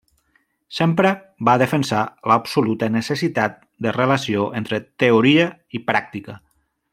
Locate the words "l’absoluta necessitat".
2.31-3.61